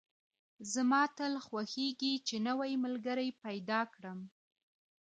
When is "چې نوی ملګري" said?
2.27-3.29